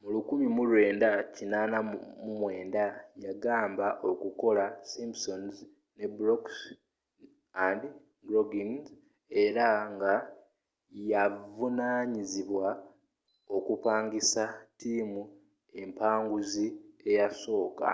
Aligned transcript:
mu 0.00 0.08
1989 0.66 2.84
yayamba 3.24 3.86
okukola 4.10 4.64
simpsons 4.90 5.54
ne 5.96 6.06
brooks 6.16 6.56
and 7.66 7.80
groening 8.26 8.74
era 9.44 9.66
nga 9.92 10.14
yaavunanyizibwa 11.10 12.68
okupangisa 13.56 14.44
tiimu 14.78 15.22
empanguzi 15.82 16.66
eyasooka 17.08 17.90